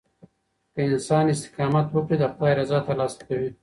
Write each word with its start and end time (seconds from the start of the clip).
که 0.73 0.81
انسان 0.89 1.25
استقامت 1.33 1.87
وکړي، 1.91 2.15
د 2.19 2.23
خداي 2.33 2.53
رضا 2.59 2.77
ترلاسه 2.87 3.19
کوي. 3.27 3.49